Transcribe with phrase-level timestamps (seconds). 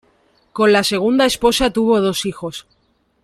[0.51, 2.65] Con la segunda esposa tuvo dos hijos.